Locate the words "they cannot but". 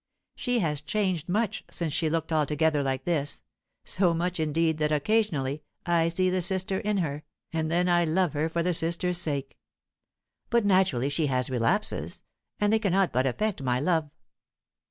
12.73-13.27